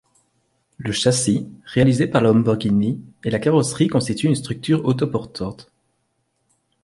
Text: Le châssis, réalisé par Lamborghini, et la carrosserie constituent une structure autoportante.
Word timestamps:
Le 0.79 0.91
châssis, 0.91 1.47
réalisé 1.63 2.07
par 2.07 2.23
Lamborghini, 2.23 2.99
et 3.23 3.29
la 3.29 3.37
carrosserie 3.37 3.87
constituent 3.87 4.25
une 4.29 4.35
structure 4.35 4.83
autoportante. 4.83 5.71